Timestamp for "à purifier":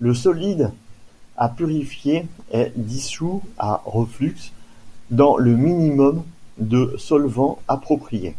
1.36-2.26